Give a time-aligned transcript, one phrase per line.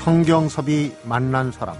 [0.00, 1.76] 성경섭이 만난 사람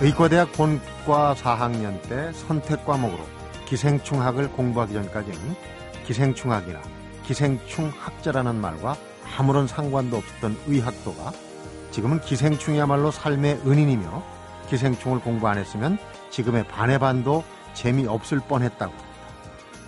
[0.00, 3.20] 의과대학 본과 4학년 때 선택 과목으로
[3.66, 5.38] 기생충학을 공부하기 전까지는
[6.04, 6.80] 기생충학이나
[7.24, 8.96] 기생충 학자라는 말과
[9.38, 11.32] 아무런 상관도 없었던 의학도가
[11.92, 14.24] 지금은 기생충이야말로 삶의 은인이며
[14.68, 15.96] 기생충을 공부 안 했으면
[16.30, 18.92] 지금의 반의 반도 재미없을 뻔했다고.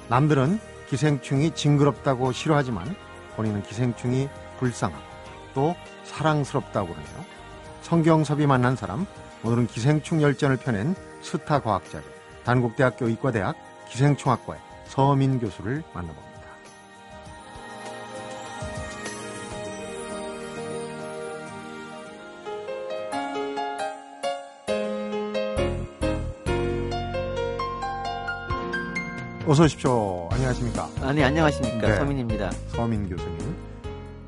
[0.09, 2.95] 남들은 기생충이 징그럽다고 싫어하지만
[3.37, 4.28] 본인은 기생충이
[4.59, 5.02] 불쌍하고
[5.55, 5.74] 또
[6.05, 7.24] 사랑스럽다고 그러네요.
[7.80, 9.06] 성경섭이 만난 사람
[9.42, 12.06] 오늘은 기생충 열전을 펴낸 스타 과학자죠.
[12.45, 13.56] 단국대학교 의과대학
[13.88, 16.32] 기생충학과의 서민 교수를 만나봅니다.
[29.53, 30.31] 어서 오십시오.
[30.33, 30.89] 안녕하십니까?
[31.03, 31.87] 아, 네, 안녕하십니까.
[31.87, 31.97] 네.
[31.97, 32.51] 서민입니다.
[32.69, 33.55] 서민 교수님.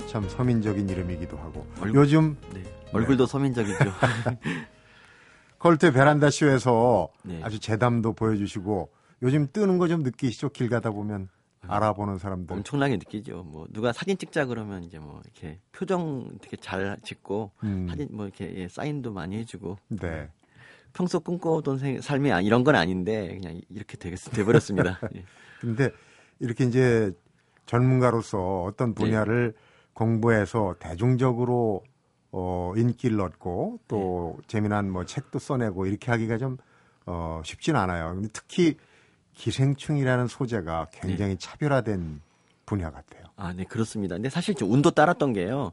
[0.06, 1.66] 참 서민적인 이름이기도 하고.
[1.80, 2.62] 얼굴- 요즘 네.
[2.92, 3.78] 얼굴도 서민적이죠.
[5.58, 7.40] 컬트 베란다 쇼에서 네.
[7.42, 8.90] 아주 재담도 보여주시고
[9.22, 10.50] 요즘 뜨는 거 좀 느끼시죠?
[10.50, 11.30] 길 가다 보면
[11.66, 12.54] 알아보는 사람들.
[12.56, 13.44] 엄청나게 느끼죠.
[13.44, 18.26] 뭐 누가 사진 찍자 그러면 이제 뭐 이렇게 표정 되게 잘 짓고 음, 사진 뭐
[18.26, 20.28] 이렇게 예, 사인도 많이 해주고 네.
[20.94, 24.98] 평소 꿈꿔오던 생- 삶이 아- 이런 건 아닌데 그냥 이렇게 되겠, 돼버렸습니다.
[25.16, 25.24] 예.
[25.60, 25.90] 근데
[26.40, 27.12] 이렇게 이제
[27.66, 29.54] 전문가로서 어떤 분야를
[29.92, 31.82] 공부해서 대중적으로
[32.30, 36.56] 어, 인기를 얻고 또 재미난 뭐 책도 써내고 이렇게 하기가 좀
[37.06, 38.14] 어, 쉽진 않아요.
[38.14, 38.76] 근데 특히
[39.34, 42.20] 기생충이라는 소재가 굉장히 차별화된
[42.66, 43.24] 분야 같아요.
[43.36, 44.14] 아, 네, 그렇습니다.
[44.14, 45.72] 근데 사실 좀 운도 따랐던 게요.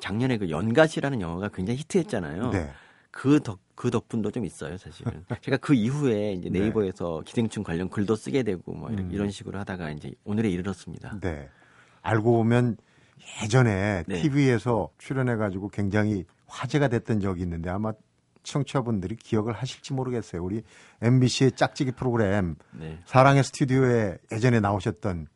[0.00, 2.50] 작년에 그 연가시라는 영화가 굉장히 히트했잖아요.
[2.50, 2.70] 네.
[3.12, 5.24] 그 덕, 그 덕분도 좀 있어요, 사실은.
[5.42, 6.60] 제가 그 이후에 이제 네.
[6.60, 9.12] 네이버에서 기생충 관련 글도 쓰게 되고 뭐 이런, 음.
[9.12, 11.18] 이런 식으로 하다가 이제 오늘에 이르렀습니다.
[11.20, 11.48] 네.
[12.00, 12.78] 알고 보면
[13.44, 14.22] 예전에 네.
[14.22, 17.92] TV에서 출연해가지고 굉장히 화제가 됐던 적이 있는데 아마
[18.42, 20.42] 청취자분들이 기억을 하실지 모르겠어요.
[20.42, 20.62] 우리
[21.02, 22.98] MBC의 짝짓기 프로그램 네.
[23.04, 25.28] 사랑의 스튜디오에 예전에 나오셨던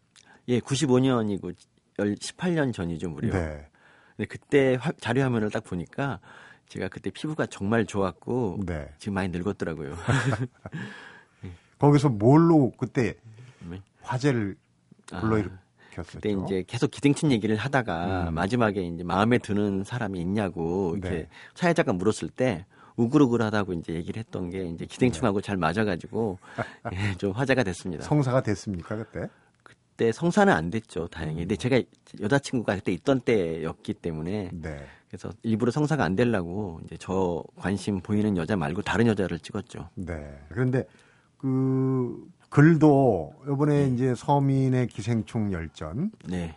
[0.48, 1.54] 예, 95년이고
[1.98, 3.32] 18년 전이죠, 무려.
[3.32, 3.69] 네.
[4.16, 6.20] 근데 그때 화- 자료 화면을 딱 보니까
[6.69, 8.88] 제가 그때 피부가 정말 좋았고 네.
[8.99, 9.97] 지금 많이 늙었더라고요.
[11.78, 13.15] 거기서 뭘로 그때
[13.69, 13.81] 네.
[14.03, 14.56] 화제를
[15.12, 16.19] 아, 불러일으켰었죠.
[16.19, 18.34] 그때 이제 계속 기생충 얘기를 하다가 음.
[18.34, 21.28] 마지막에 이제 마음에 드는 사람이 있냐고 이렇게 네.
[21.55, 22.66] 사회자가 물었을 때
[22.97, 26.38] 우글우글하다고 이제 얘기를 했던 게 이제 기생충하고 잘 맞아가지고
[26.94, 28.05] 예, 좀 화제가 됐습니다.
[28.05, 29.28] 성사가 됐습니까 그때?
[29.96, 31.38] 그때 성사는 안 됐죠, 다행히.
[31.38, 31.48] 음.
[31.48, 31.80] 근데 제가
[32.20, 34.86] 여자친구가 그때 있던 때였기 때문에 네.
[35.08, 39.88] 그래서 일부러 성사가 안 되려고 이제 저 관심 보이는 여자 말고 다른 여자를 찍었죠.
[39.94, 40.38] 네.
[40.50, 40.86] 그런데
[41.38, 46.54] 그 글도 이번에 이제 서민의 기생충 열전 네.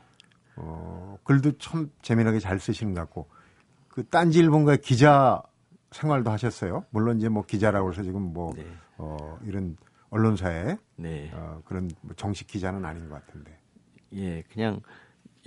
[0.58, 3.30] 어, 글도 참 재미나게 잘 쓰시는 것 같고
[3.88, 5.42] 그 딴지 일본가의 기자
[5.92, 6.84] 생활도 하셨어요.
[6.90, 8.66] 물론 이제 뭐 기자라고 해서 지금 뭐 네.
[8.98, 9.78] 어, 이런
[10.10, 11.32] 언론사에 네.
[11.34, 13.58] 어, 그런 뭐 정식 기자는 아닌 것 같은데.
[14.16, 14.82] 예, 그냥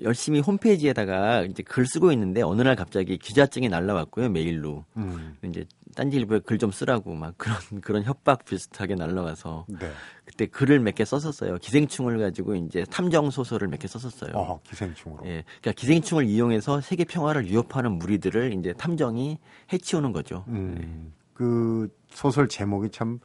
[0.01, 4.85] 열심히 홈페이지에다가 이제 글 쓰고 있는데 어느 날 갑자기 기자증이 날라왔고요, 메일로.
[4.97, 5.37] 음.
[5.45, 9.91] 이제 딴지일보에 글 좀 쓰라고 막 그런 그런 협박 비슷하게 날라와서 네.
[10.25, 11.59] 그때 글을 몇 개 썼었어요.
[11.59, 14.33] 기생충을 가지고 이제 탐정 소설을 몇 개 썼었어요.
[14.35, 15.27] 어, 기생충으로.
[15.27, 19.39] 예, 그러니까 기생충을 이용해서 세계 평화를 위협하는 무리들을 이제 탐정이
[19.73, 20.45] 해치우는 거죠.
[20.49, 21.13] 음.
[21.35, 23.19] 그 소설 제목이 참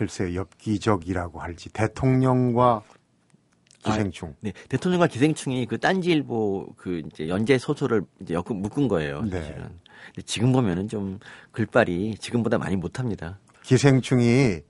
[0.00, 2.82] 글쎄요 엽기적이라고 할지 대통령과
[3.82, 4.34] 기생충.
[4.40, 9.20] 네, 대통령과 기생충이 그 딴지일보 그 이제 연재 소설을 이제 엮 묶은 거예요.
[9.22, 9.42] 네.
[9.42, 9.62] 사실은.
[10.06, 11.18] 근데 지금 보면은 좀
[11.52, 13.38] 글빨이 지금보다 많이 못합니다.
[13.62, 14.60] 기생충이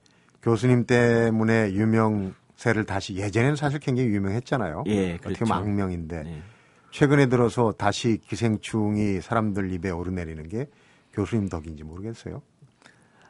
[0.41, 4.83] 교수님 때문에 유명세를 다시 예전에는 사실 굉장히 유명했잖아요.
[4.87, 5.45] 예, 어떻게 그렇죠.
[5.45, 6.43] 보면 악명인데 네.
[6.91, 10.67] 최근에 들어서 다시 기생충이 사람들 입에 오르내리는 게
[11.13, 12.41] 교수님 덕인지 모르겠어요.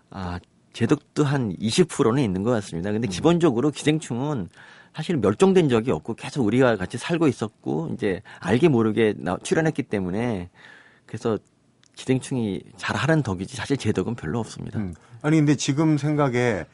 [0.10, 0.40] 아,
[0.74, 2.90] 제 덕도 한 20%는 있는 것 같습니다.
[2.90, 2.94] 음.
[2.96, 4.50] 근데 기본적으로 기생충은
[4.94, 10.50] 사실 멸종된 적이 없고 계속 우리가 같이 살고 있었고 이제 알게 모르게 나- 출연했기 때문에
[11.06, 11.38] 그래서
[11.96, 14.80] 기생충이 잘하는 덕이지 사실 제 덕은 별로 없습니다.
[14.80, 14.94] 음.
[15.22, 16.66] 아니 근데 지금 생각에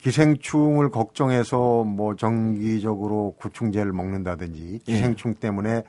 [0.00, 4.92] 기생충을 걱정해서 뭐 정기적으로 구충제를 먹는다든지 예.
[4.92, 5.82] 기생충 때문에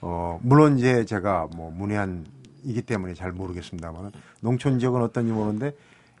[0.00, 4.10] 어 물론 이제 제가 뭐 문외한이기 때문에 잘 모르겠습니다만
[4.40, 5.72] 농촌 지역은 어떤지 모르는데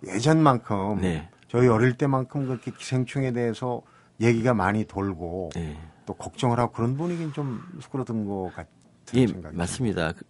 [0.06, 1.28] 예전만큼 네.
[1.48, 3.82] 저희 어릴 때만큼 그렇게 기생충에 대해서
[4.20, 5.76] 얘기가 많이 돌고 네.
[6.06, 8.66] 또 걱정을 하고 그런 분위기는 좀 수그러든 것 같은
[9.14, 10.12] 예, 생각이 맞습니다.
[10.12, 10.24] 그-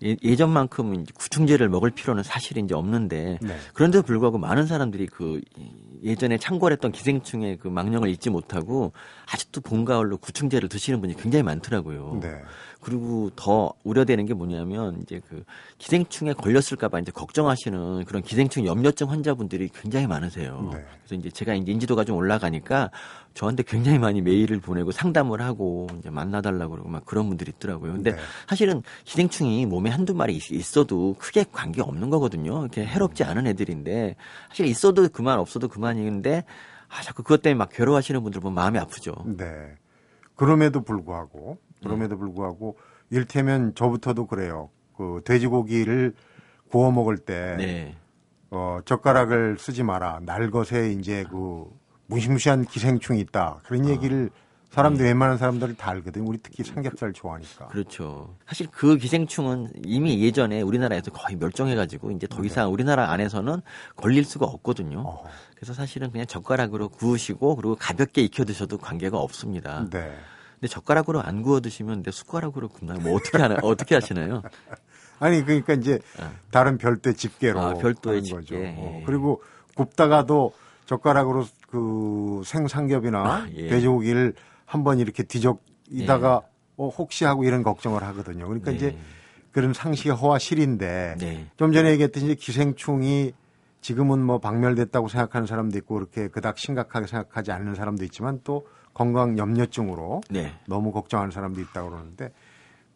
[0.00, 3.56] 예, 전만큼 구충제를 먹을 필요는 사실 이제 없는데 네.
[3.74, 5.40] 그런데도 불구하고 많은 사람들이 그
[6.04, 8.92] 예전에 창궐했던 기생충의 그 망령을 잊지 못하고
[9.32, 12.20] 아직도 봄 가을로 구충제를 드시는 분이 굉장히 많더라고요.
[12.22, 12.40] 네.
[12.80, 15.42] 그리고 더 우려되는 게 뭐냐면 이제 그
[15.78, 20.70] 기생충에 걸렸을까봐 이제 걱정하시는 그런 기생충 염려증 환자분들이 굉장히 많으세요.
[20.72, 20.84] 네.
[21.04, 22.90] 그래서 이제 제가 이제 인지도가 좀 올라가니까
[23.34, 27.92] 저한테 굉장히 많이 메일을 보내고 상담을 하고 이제 만나달라고 그러고 막 그런 분들이 있더라고요.
[27.94, 28.18] 근데 네.
[28.48, 32.60] 사실은 기생충이 몸에 한두 마리 있- 있어도 크게 관계 없는 거거든요.
[32.60, 34.14] 이렇게 해롭지 않은 애들인데
[34.50, 36.44] 사실 있어도 그만 없어도 그만인데
[36.88, 39.14] 아 자꾸 그것 때문에 막 괴로워하시는 분들 보면 마음이 아프죠.
[39.26, 39.46] 네.
[40.36, 42.76] 그럼에도 불구하고 그럼에도 불구하고
[43.10, 44.70] 일테면 저부터도 그래요.
[44.96, 46.14] 그 돼지고기를
[46.70, 47.96] 구워 먹을 때 네.
[48.50, 50.20] 어, 젓가락을 쓰지 마라.
[50.22, 51.64] 날 것에 이제 그
[52.06, 53.60] 무시무시한 기생충이 있다.
[53.64, 53.90] 그런 아.
[53.90, 54.30] 얘기를
[54.70, 55.10] 사람들 네.
[55.10, 56.28] 웬만한 사람들이 다 알거든요.
[56.28, 57.68] 우리 특히 삼겹살 좋아하니까.
[57.68, 58.36] 그렇죠.
[58.46, 63.62] 사실 그 기생충은 이미 예전에 우리나라에서 거의 멸종해가지고 이제 더 이상 우리나라 안에서는
[63.96, 64.98] 걸릴 수가 없거든요.
[64.98, 65.04] 네.
[65.04, 65.28] 어허.
[65.56, 69.86] 그래서 사실은 그냥 젓가락으로 구우시고 그리고 가볍게 익혀 드셔도 관계가 없습니다.
[69.90, 70.12] 네.
[70.60, 72.98] 근데 젓가락으로 안 구워 드시면 내 숟가락으로 굽나요?
[72.98, 74.42] 뭐 어떻게 하나 어떻게 하시나요?
[75.20, 75.98] 아니 그러니까 이제
[76.50, 78.46] 다른 별도의 집게로 아, 별도의 하는 거죠.
[78.46, 78.74] 집게.
[78.76, 79.02] 어, 예.
[79.04, 79.42] 그리고
[79.74, 80.52] 굽다가도
[80.86, 83.68] 젓가락으로 그 생삼겹이나 아, 예.
[83.68, 84.34] 돼지고기를
[84.64, 86.42] 한번 이렇게 뒤적이다가
[86.76, 88.46] 어, 혹시 하고 이런 걱정을 하거든요.
[88.46, 88.76] 그러니까 네.
[88.76, 88.98] 이제
[89.52, 91.46] 그런 상식이 허와 실인데 네.
[91.56, 93.32] 좀 전에 얘기했듯이 이제 기생충이
[93.80, 98.66] 지금은 뭐 박멸됐다고 생각하는 사람도 있고 그렇게 그닥 심각하게 생각하지 않는 사람도 있지만 또
[98.98, 100.52] 건강 염려증으로 네.
[100.66, 102.32] 너무 걱정하는 사람도 있다고 그러는데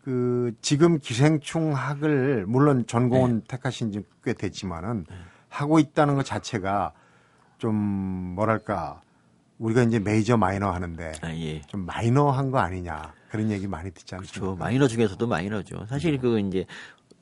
[0.02, 3.44] 그 지금 기생충학을 물론 전공은 네.
[3.46, 5.06] 택하신 지 꽤 됐지만은
[5.48, 6.92] 하고 있다는 것 자체가
[7.58, 9.00] 좀 뭐랄까
[9.58, 11.60] 우리가 이제 메이저 마이너 하는데 아, 예.
[11.62, 14.40] 좀 마이너한 거 아니냐 그런 얘기 많이 듣지 않습니까?
[14.40, 14.56] 그렇죠.
[14.56, 15.86] 마이너 중에서도 마이너죠.
[15.86, 16.66] 사실 그 이제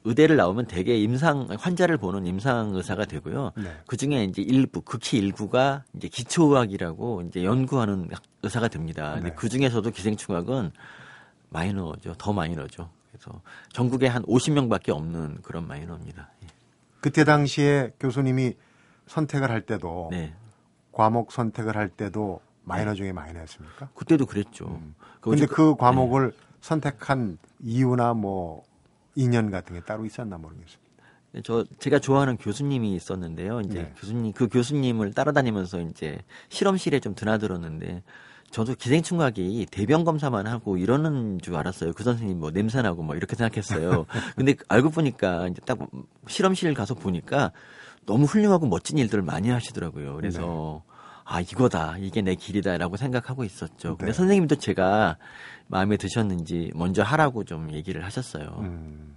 [0.04, 3.52] 의대를 나오면 대개 임상 환자를 보는 임상 의사가 되고요.
[3.56, 3.76] 네.
[3.86, 8.08] 그 중에 이제 일부 극히 일부가 이제 기초의학이라고 이제 연구하는
[8.42, 9.20] 의사가 됩니다.
[9.22, 9.30] 네.
[9.34, 10.70] 그 중에서도 기생충학은
[11.50, 12.14] 마이너죠.
[12.16, 12.88] 더 마이너죠.
[13.10, 13.40] 그래서
[13.72, 16.30] 전국에 한 50명밖에 없는 그런 마이너입니다.
[16.44, 16.46] 예.
[17.00, 18.54] 그때 당시에 교수님이
[19.06, 20.32] 선택을 할 때도 네.
[20.92, 23.88] 과목 선택을 할 때도 마이너 중에 마이너였습니까?
[23.94, 24.66] 그때도 그랬죠.
[24.68, 24.94] 음.
[25.20, 28.62] 그 근데 어제- 그 과목을 선택한 이유나 뭐
[29.14, 30.90] 인연 같은 게 따로 있었나 모르겠습니다.
[31.32, 33.60] 네, 저 제가 좋아하는 교수님이 있었는데요.
[33.60, 33.94] 이제 네.
[33.98, 36.18] 교수님 그 교수님을 따라다니면서 이제
[36.48, 38.02] 실험실에 좀 드나들었는데
[38.50, 41.92] 저도 기생충학이 대변 검사만 하고 이러는 줄 알았어요.
[41.92, 44.06] 그 선생님 뭐 냄새 나고 뭐 이렇게 생각했어요.
[44.36, 45.78] 근데 알고 보니까 이제 딱
[46.26, 47.52] 실험실 가서 보니까
[48.06, 50.16] 너무 훌륭하고 멋진 일들을 많이 하시더라고요.
[50.16, 50.82] 그래서
[51.32, 53.96] 아 이거다 이게 내 길이다라고 생각하고 있었죠.
[53.96, 54.12] 근데 네.
[54.12, 55.16] 선생님도 제가
[55.68, 58.56] 마음에 드셨는지 먼저 하라고 좀 얘기를 하셨어요.
[58.58, 59.16] 음.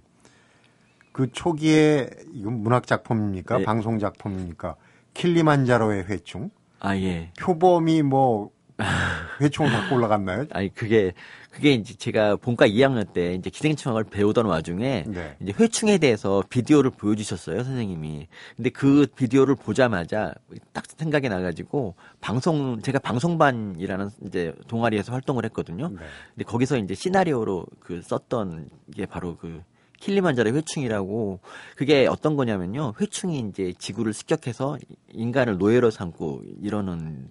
[1.10, 3.58] 그 초기에 이건 문학 작품입니까?
[3.58, 3.64] 네.
[3.64, 4.76] 방송 작품입니까?
[5.14, 6.50] 킬리만자로의 회충.
[6.78, 7.32] 아 예.
[7.36, 8.52] 표범이 뭐
[9.40, 10.46] 회충을 갖고 올라갔나요?
[10.52, 11.14] 아니 그게
[11.54, 15.36] 그게 이제 제가 본과 2학년 때 이제 기생충학을 배우던 와중에 네.
[15.40, 18.26] 이제 회충에 대해서 비디오를 보여주셨어요 선생님이.
[18.56, 20.34] 근데 그 비디오를 보자마자
[20.72, 25.90] 딱 생각이 나가지고 방송 제가 방송반이라는 이제 동아리에서 활동을 했거든요.
[25.90, 25.96] 네.
[26.34, 29.62] 근데 거기서 이제 시나리오로 그 썼던 게 바로 그
[30.00, 31.38] 킬리만자로 회충이라고
[31.76, 32.94] 그게 어떤 거냐면요.
[33.00, 34.78] 회충이 이제 지구를 습격해서
[35.12, 37.28] 인간을 노예로 삼고 이러는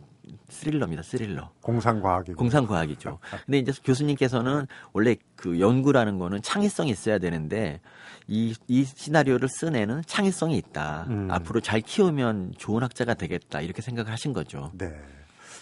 [0.50, 1.04] 스릴러입니다.
[1.04, 1.52] 스릴러.
[1.62, 2.38] 공상과학이고.
[2.38, 3.20] 공상과학이죠.
[3.46, 7.82] 근데 이제 교수님께서는 원래 그 연구라는 거는 창의성이 있어야 되는데
[8.28, 11.06] 이, 이 시나리오를 쓴 애는 창의성이 있다.
[11.10, 11.28] 음.
[11.30, 13.62] 앞으로 잘 키우면 좋은 학자가 되겠다.
[13.62, 14.72] 이렇게 생각을 하신 거죠.
[14.74, 14.94] 네.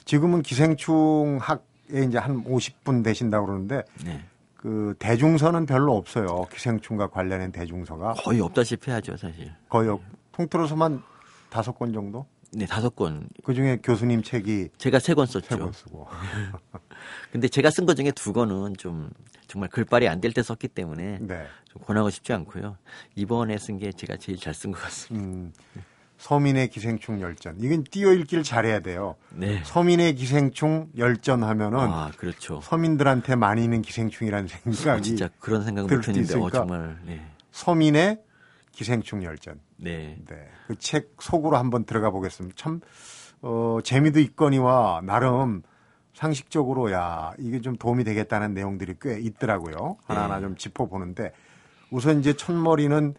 [0.06, 4.24] 지금은 기생충 학에 이제 한 50분 되신다고 그러는데 네.
[4.56, 6.46] 그 대중서는 별로 없어요.
[6.52, 9.52] 기생충과 관련된 대중서가 거의 없다시피 하죠, 사실.
[9.70, 10.02] 거의 없-
[10.34, 11.02] 통틀어서만
[11.50, 12.26] 다섯 권 정도?
[12.54, 13.30] 네, 다섯 권.
[13.44, 15.58] 그 중에 교수님 책이 제가 세권세 썼죠.
[15.58, 16.08] 권 쓰고.
[17.32, 19.10] 근데 제가 쓴 것 중에 두 권은 좀
[19.48, 21.48] 정말 글발이 안 될 때 썼기 때문에 네.
[21.72, 22.78] 좀 권하고 싶지 않고요.
[23.16, 25.26] 이번에 쓴 게 제가 제일 잘 쓴 것 같습니다.
[25.26, 25.54] 음,
[26.18, 27.56] 서민의 기생충 열전.
[27.60, 29.16] 이건 띄어 읽기를 잘해야 돼요.
[29.32, 29.62] 네.
[29.64, 32.60] 서민의 기생충 열전 하면은 아, 그렇죠.
[32.62, 36.50] 서민들한테 많이 있는 기생충이라는 아, 생각이 진짜 그런 생각 들못 했는데 어.
[36.50, 37.26] 정말 네.
[37.52, 38.20] 서민의
[38.74, 39.60] 기생충 열전.
[39.82, 40.18] 네.
[40.28, 40.50] 네.
[40.68, 42.56] 그 책 속으로 한번 들어가 보겠습니다.
[42.58, 42.80] 참,
[43.42, 45.64] 어, 재미도 있거니와 나름
[46.14, 49.98] 상식적으로 야, 이게 좀 도움이 되겠다는 내용들이 꽤 있더라고요.
[50.06, 50.42] 하나하나 네.
[50.42, 51.32] 좀 짚어보는데
[51.90, 53.16] 우선 이제 첫머리는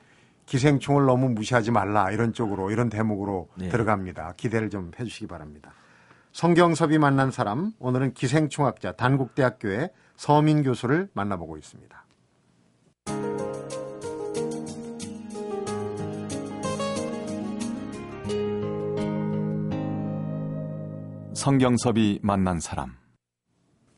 [0.46, 3.68] 기생충을 너무 무시하지 말라 이런 쪽으로 이런 대목으로 네.
[3.68, 4.34] 들어갑니다.
[4.36, 5.72] 기대를 좀 해주시기 바랍니다.
[6.32, 12.01] 성경섭이 만난 사람 오늘은 기생충학자 단국대학교의 서민 교수를 만나보고 있습니다.
[21.42, 22.94] 성경섭이 만난 사람.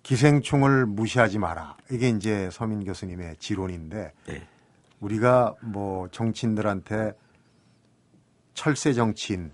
[0.03, 1.77] 기생충을 무시하지 마라.
[1.91, 4.49] 이게 이제 서민 교수님의 지론인데 네.
[5.01, 7.13] 우리가 뭐 정치인들한테
[8.55, 9.53] 철새 정치인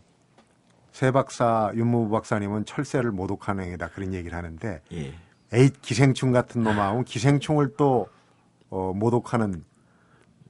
[0.93, 5.13] 세 박사 윤무부 박사님은 철새를 모독하는 행위다 그런 얘기를 하는데 예.
[5.53, 8.07] 에이 기생충 같은 놈하고 기생충을 또
[8.69, 9.65] 어, 모독하는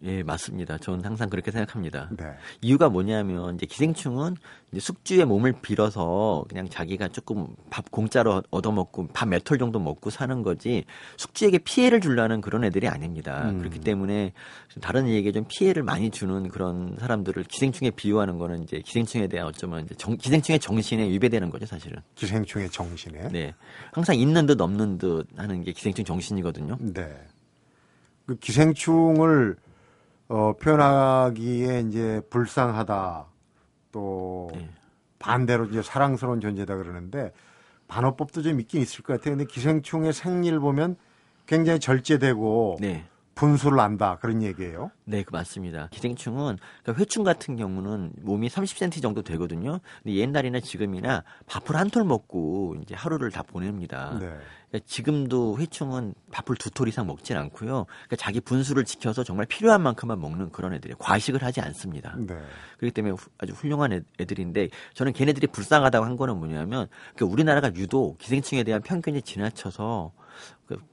[0.02, 0.78] 예, 맞습니다.
[0.78, 2.09] 저는 항상 그렇게 생각합니다.
[2.16, 2.25] 네.
[2.62, 4.35] 이유가 뭐냐면 이제 기생충은
[4.73, 10.09] 이제 숙주의 몸을 빌어서 그냥 자기가 조금 밥 공짜로 얻어먹고 밥 몇 톨 정도 먹고
[10.09, 10.85] 사는 거지
[11.19, 13.50] 숙주에게 피해를 주려는 그런 애들이 아닙니다.
[13.50, 13.59] 음.
[13.59, 14.33] 그렇기 때문에
[14.80, 19.85] 다른 이에게 좀 피해를 많이 주는 그런 사람들을 기생충에 비유하는 거는 이제 기생충에 대한 어쩌면
[19.85, 22.00] 이제 정, 기생충의 정신에 위배되는 거죠, 사실은.
[22.14, 23.28] 기생충의 정신에.
[23.28, 23.54] 네.
[23.92, 26.78] 항상 있는 듯 없는 듯 하는 게 기생충 정신이거든요.
[26.80, 27.07] 네.
[28.25, 29.57] 그 기생충을
[30.30, 33.26] 어, 표현하기에 이제 불쌍하다
[33.90, 34.70] 또 네.
[35.18, 37.32] 반대로 이제 사랑스러운 존재다 그러는데
[37.88, 39.37] 반어법도 좀 있긴 있을 것 같아요.
[39.37, 40.96] 근데 기생충의 생리를 보면
[41.46, 43.04] 굉장히 절제되고 네.
[43.40, 44.90] 분수를 안다 그런 얘기예요.
[45.06, 45.88] 네, 그 맞습니다.
[45.92, 49.80] 기생충은 그러니까 회충 같은 경우는 몸이 30cm 정도 되거든요.
[50.02, 54.18] 근데 옛날이나 지금이나 밥을 한 톨 먹고 이제 하루를 다 보냅니다.
[54.20, 54.26] 네.
[54.70, 57.87] 그러니까 지금도 회충은 밥을 두 톨 이상 먹진 않고요.
[57.87, 60.97] 그러니까 자기 분수를 지켜서 정말 필요한 만큼만 먹는 그런 애들이에요.
[60.99, 62.14] 과식을 하지 않습니다.
[62.18, 62.37] 네.
[62.78, 67.73] 그렇기 때문에 후- 아주 훌륭한 애- 애들인데 저는 걔네들이 불쌍하다고 한 거는 뭐냐면 그 우리나라가
[67.75, 70.29] 유독 기생충에 대한 편견이 지나쳐서 그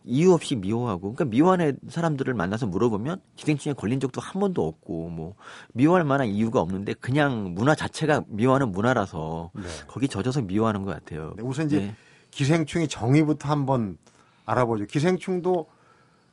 [0.04, 5.36] 이유 없이 미워하고 그러니까 미워하는 사람들을 만나서 물어보면 기생충에 걸린 적도 한 번도 없고 뭐
[5.74, 9.64] 미워할 만한 이유가 없는데 그냥 문화 자체가 미워하는 문화라서 네.
[9.88, 11.34] 거기 젖어서 미워하는 것 같아요.
[11.38, 11.96] 네, 우선 이제 네.
[12.32, 13.98] 기생충의 정의부터 한번
[14.46, 14.86] 알아보죠.
[14.86, 15.68] 기생충도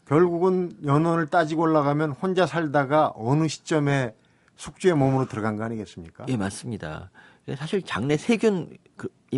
[0.06, 4.14] 결국은 연원을 따지고 올라가면 혼자 살다가 어느 시점에
[4.56, 6.26] 숙주의 몸으로 들어간 거 아니겠습니까?
[6.28, 7.11] 예, 맞습니다.
[7.56, 8.68] 사실 장내 세균이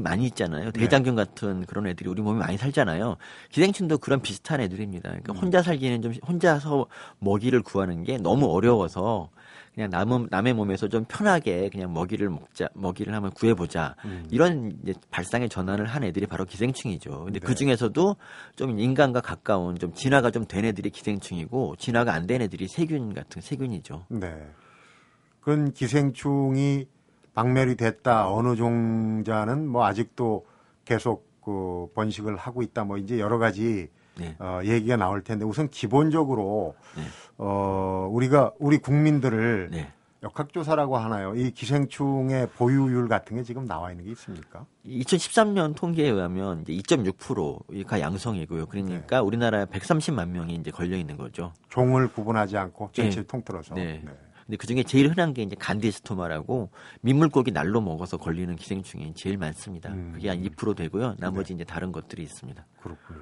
[0.00, 0.70] 많이 있잖아요.
[0.70, 3.16] 대장균 같은 그런 애들이 우리 몸에 많이 살잖아요.
[3.50, 5.08] 기생충도 그런 비슷한 애들입니다.
[5.10, 6.86] 그러니까 혼자 살기는 좀 혼자서
[7.18, 9.30] 먹이를 구하는 게 너무 어려워서
[9.74, 13.94] 그냥 남, 남의 몸에서 좀 편하게 그냥 먹이를 먹자, 먹이를 한번 구해보자.
[14.30, 17.24] 이런 이제 발상의 전환을 한 애들이 바로 기생충이죠.
[17.24, 17.46] 근데 네.
[17.46, 18.16] 그 중에서도
[18.56, 23.42] 좀 인간과 가까운 좀 진화가 좀 된 애들이 기생충이고 진화가 안 된 애들이 세균 같은
[23.42, 24.06] 세균이죠.
[24.08, 24.48] 네.
[25.40, 26.86] 그런 기생충이
[27.36, 28.32] 박멸이 됐다.
[28.32, 30.46] 어느 종자는 뭐 아직도
[30.86, 32.84] 계속 그 번식을 하고 있다.
[32.84, 33.88] 뭐 이제 여러 가지
[34.18, 34.34] 네.
[34.38, 37.02] 어, 얘기가 나올 텐데 우선 기본적으로 네.
[37.36, 39.92] 어, 우리가 우리 국민들을 네.
[40.22, 41.34] 역학조사라고 하나요?
[41.36, 44.64] 이 기생충의 보유율 같은 게 지금 나와 있는 게 있습니까?
[44.86, 48.60] 2013년 통계에 의하면 이제 2.6%가 양성이고요.
[48.60, 48.66] 네.
[48.66, 51.52] 그러니까 우리나라에 130만 명이 이제 걸려 있는 거죠.
[51.68, 53.16] 종을 구분하지 않고 전체 네.
[53.16, 53.74] 를 통틀어서.
[53.74, 54.02] 네.
[54.46, 59.90] 근데 그 중에 제일 흔한 게 이제 간디스토마라고 민물고기 날로 먹어서 걸리는 기생충이 제일 많습니다.
[59.92, 60.12] 음.
[60.14, 61.16] 그게 한 2% 되고요.
[61.18, 62.64] 나머지 이제 다른 것들이 있습니다.
[62.80, 63.20] 그렇군요.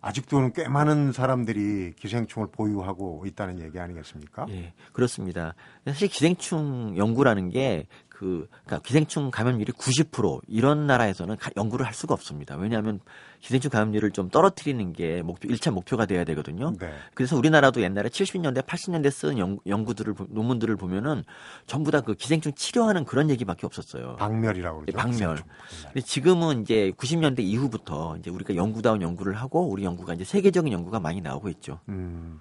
[0.00, 4.46] 아직도는 꽤 많은 사람들이 기생충을 보유하고 있다는 얘기 아니겠습니까?
[4.50, 5.54] 예, 그렇습니다.
[5.86, 12.12] 사실 기생충 연구라는 게 그, 그러니까 기생충 감염률이 90% 이런 나라에서는 가- 연구를 할 수가
[12.14, 12.56] 없습니다.
[12.56, 13.00] 왜냐하면
[13.40, 16.74] 기생충 감염률을 좀 떨어뜨리는 게 목표, 1차 목표가 돼야 되거든요.
[16.78, 16.92] 네.
[17.14, 21.24] 그래서 우리나라도 옛날에 70년대, 80년대 쓴 연, 연구들을, 보- 논문들을 보면은
[21.66, 24.16] 전부 다 그 기생충 치료하는 그런 얘기밖에 없었어요.
[24.16, 24.98] 박멸이라고 예, 그러죠.
[24.98, 25.16] 박멸.
[25.36, 25.46] 기생충.
[25.86, 31.00] 근데 지금은 이제 90년대 이후부터 이제 우리가 연구다운 연구를 하고 우리 연구가 이제 세계적인 연구가
[31.00, 31.80] 많이 나오고 있죠.
[31.88, 32.40] 음,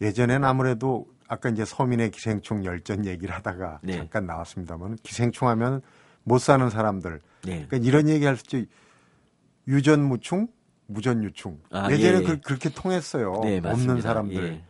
[0.00, 3.98] 예전엔 아무래도 아까 이제 서민의 기생충 열전 얘기를 하다가 네.
[3.98, 5.80] 잠깐 나왔습니다만 기생충 하면
[6.24, 7.20] 못 사는 사람들.
[7.44, 7.66] 네.
[7.68, 8.68] 그러니까 이런 얘기 할 수 있죠.
[9.68, 10.48] 유전무충,
[10.88, 11.60] 무전유충.
[11.70, 12.36] 아, 예전에 예, 예.
[12.42, 13.42] 그, 렇게 통했어요.
[13.44, 13.60] 네.
[13.64, 14.44] 없는 사람들.
[14.44, 14.64] 예.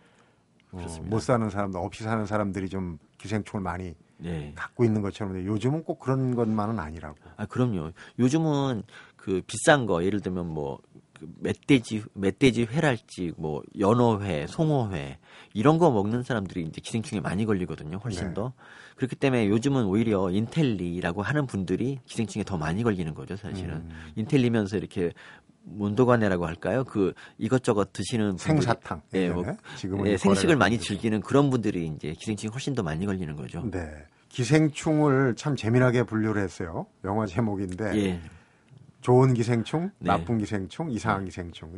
[0.73, 0.87] 어.
[1.05, 4.52] 못 사는 사람들, 없이 사는 사람들이 좀 기생충을 많이 네.
[4.55, 7.17] 갖고 있는 것처럼 요즘은 꼭 그런 것만은 아니라고.
[7.38, 7.93] 아, 그럼요.
[8.19, 8.83] 요즘은
[9.17, 10.79] 그 비싼 거, 예를 들면 뭐,
[11.21, 15.19] 그 멧돼지, 멧돼지 회랄지, 뭐, 연어회, 송어회,
[15.53, 17.99] 이런 거 먹는 사람들이 이제 기생충에 많이 걸리거든요.
[17.99, 18.35] 훨씬 네.
[18.35, 18.55] 더.
[18.97, 23.75] 그렇기 때문에 요즘은 오히려 인텔리라고 하는 분들이 기생충에 더 많이 걸리는 거죠, 사실은.
[23.75, 23.91] 음.
[24.17, 25.12] 인텔리면서 이렇게
[25.62, 26.85] 몬도가네라고 할까요?
[26.85, 29.03] 그 이것저것 드시는 생사탕.
[29.12, 29.45] 예, 뭐.
[29.77, 30.89] 지금은 예, 생식을 많이 되죠.
[30.89, 33.62] 즐기는 그런 분들이 이제 기생충이 훨씬 더 많이 걸리는 거죠.
[33.71, 33.81] 네.
[34.31, 36.87] 기생충을 참 재미나게 분류를 했어요.
[37.05, 38.21] 영화 제목인데 예.
[39.00, 40.09] 좋은 기생충, 네.
[40.09, 41.73] 나쁜 기생충, 이상한 기생충.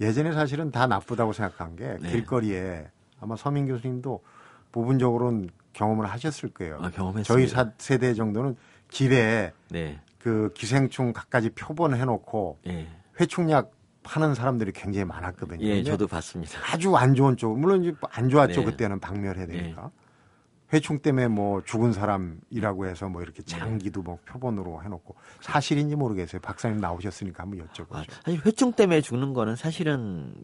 [0.00, 2.10] 예전에 사실은 다 나쁘다고 생각한 게 네.
[2.10, 2.88] 길거리에
[3.20, 4.22] 아마 서민 교수님도
[4.72, 6.78] 부분적으로는 경험을 하셨을 거예요.
[6.82, 6.90] 아.
[7.24, 8.56] 저희 사- 세대 정도는
[8.88, 10.00] 길에 네.
[10.18, 12.86] 그 기생충 갖가지 표본해 놓고 예.
[13.20, 13.70] 회충약
[14.02, 15.64] 파는 사람들이 굉장히 많았거든요.
[15.64, 16.58] 예, 저도 봤습니다.
[16.72, 18.60] 아주 안 좋은 쪽, 물론 이제 안 좋았죠.
[18.60, 18.64] 네.
[18.66, 19.90] 그때는 박멸해야 되니까.
[20.72, 23.58] 회충 때문에 뭐 죽은 사람이라고 해서 뭐 이렇게 네.
[23.58, 26.40] 장기도 뭐 표본으로 해놓고 사실인지 모르겠어요.
[26.40, 27.94] 박사님 나오셨으니까 한번 여쭤보죠.
[27.96, 30.34] 아, 사실 회충 때문에 죽는 거는 사실은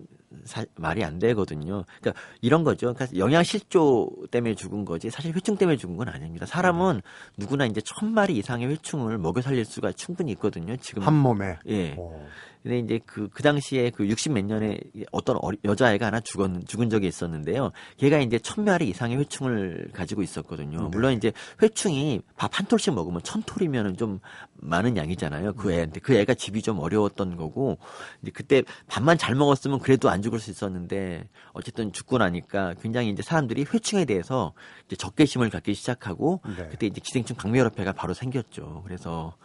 [0.44, 1.85] 사- 말이 안 되거든요.
[2.00, 2.92] 그러니까 이런 거죠.
[2.92, 6.44] 그러니까 영양실조 때문에 죽은 거지 사실 회충 때문에 죽은 건 아닙니다.
[6.47, 7.00] 사람은
[7.38, 10.76] 누구나 이제 천 마리 이상의 회충을 먹여 살릴 수가 충분히 있거든요.
[10.76, 11.58] 지금 한 몸에.
[11.66, 11.94] 예.
[11.97, 12.26] 오.
[12.68, 14.78] 근데 이제 그, 그 당시에 그 60 몇 년에
[15.10, 17.70] 어떤 어리- 여자아이가 하나 죽었, 죽은 적이 있었는데요.
[17.96, 20.82] 걔가 이제 천 마리 이상의 회충을 가지고 있었거든요.
[20.82, 20.88] 네.
[20.90, 21.32] 물론 이제
[21.62, 24.20] 회충이 밥 한 톨씩 먹으면 천 톨이면은 좀
[24.56, 25.54] 많은 양이잖아요.
[25.54, 26.00] 그 애한테.
[26.00, 27.78] 그 애가 집이 좀 어려웠던 거고,
[28.20, 33.22] 이제 그때 밥만 잘 먹었으면 그래도 안 죽을 수 있었는데, 어쨌든 죽고 나니까 굉장히 이제
[33.22, 34.52] 사람들이 회충에 대해서
[34.87, 36.68] 이제 적개심을 갖기 시작하고, 네.
[36.68, 38.82] 그때 이제 기생충 박멸협회가 바로 생겼죠.
[38.84, 39.37] 그래서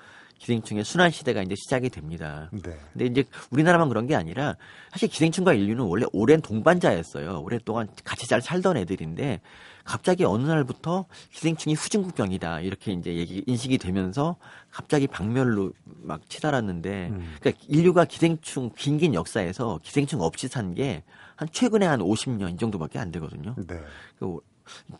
[0.48, 2.50] 기생충의 순환 시대가 이제 시작이 됩니다.
[2.52, 2.78] 네.
[2.92, 4.58] 근데 이제 우리나라만 그런 게 아니라
[4.92, 7.40] 사실 기생충과 인류는 원래 오랜 동반자였어요.
[7.42, 9.40] 오랫동안 같이 잘 살던 애들인데
[9.86, 14.36] 갑자기 어느 날부터 기생충이 후진국병이다 이렇게 이제 얘기 인식이 되면서
[14.70, 17.36] 갑자기 박멸로 막 치달았는데 음.
[17.40, 21.04] 그러니까 인류가 기생충 긴긴 역사에서 기생충 없이 산 게
[21.36, 23.56] 한 최근에 한 50년 이 정도밖에 안 되거든요.
[23.68, 23.80] 네.
[24.20, 24.38] 그-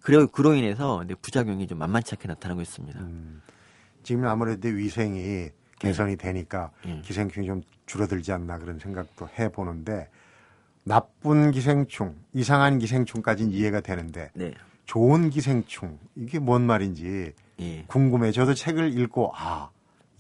[0.02, 3.00] 그래 그로 인해서 부작용이 좀 만만치 않게 나타나고 있습니다.
[3.02, 3.40] 음.
[4.04, 7.02] 지금 아무래도 위생이 개선이 되니까 음.
[7.04, 10.10] 기생충이 좀 줄어들지 않나 그런 생각도 해보는데
[10.84, 14.54] 나쁜 기생충, 이상한 기생충까지는 이해가 되는데 네.
[14.86, 17.84] 좋은 기생충 이게 뭔 말인지 예.
[17.88, 18.32] 궁금해.
[18.32, 19.70] 저도 책을 읽고 아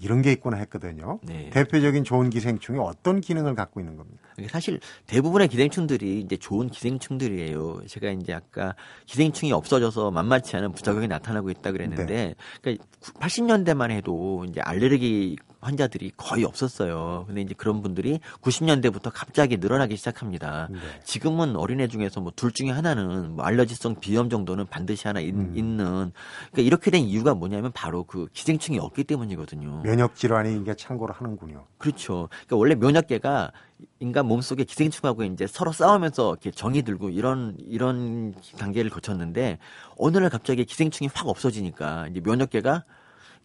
[0.03, 1.19] 이런 게 있구나 했거든요.
[1.24, 1.50] 네.
[1.50, 4.22] 대표적인 좋은 기생충이 어떤 기능을 갖고 있는 겁니까?
[4.50, 7.88] 사실 대부분의 기생충들이 이제 좋은 기생충들이에요.
[7.88, 12.86] 제가 이제 아까 기생충이 없어져서 만만치 않은 부작용이 나타나고 있다 그랬는데, 그러니까
[13.19, 17.24] 80년대만 해도 이제 알레르기 환자들이 거의 없었어요.
[17.27, 20.67] 근데 이제 그런 분들이 90년대부터 갑자기 늘어나기 시작합니다.
[20.72, 20.77] 네.
[21.03, 25.53] 지금은 어린애 중에서 뭐 둘 중에 하나는 뭐 알러지성 비염 정도는 반드시 하나 있, 음.
[25.53, 26.11] 는
[26.51, 29.81] 그러니까 이렇게 된 이유가 뭐냐면 바로 그 기생충이 없기 때문이거든요.
[29.83, 31.66] 면역 질환이 이게 참고로 하는군요.
[31.77, 32.27] 그렇죠.
[32.31, 33.51] 그러니까 원래 면역계가
[34.00, 39.59] 인간 몸속에 기생충하고 이제 서로 싸우면서 이렇게 정이 들고 이런 이런 단계를 거쳤는데
[39.98, 42.83] 어느 날 갑자기 기생충이 확 없어지니까 이제 면역계가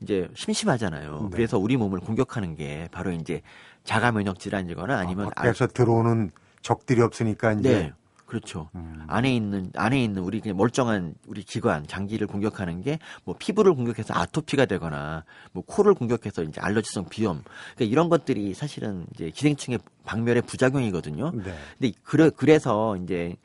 [0.02, 1.22] 이제 심심하잖아요.
[1.22, 1.28] 네.
[1.32, 3.42] 그래서 우리 몸을 공격하는 게 바로 이제
[3.84, 6.30] 자가 면역 질환이거나 아니면 아, 밖에서 들어오는
[6.62, 7.92] 적들이 없으니까 이제 네.
[8.26, 8.68] 그렇죠.
[8.74, 9.04] 음.
[9.08, 14.12] 안에 있는 안에 있는 우리 그냥 멀쩡한 우리 기관 장기를 공격하는 게 뭐 피부를 공격해서
[14.14, 17.42] 아토피가 되거나 뭐 코를 공격해서 이제 알러지성 비염
[17.74, 21.30] 그러니까 이런 것들이 사실은 이제 기생충의 박멸의 부작용이거든요.
[21.34, 21.54] 네.
[21.78, 23.36] 근데 그래 그래서 이제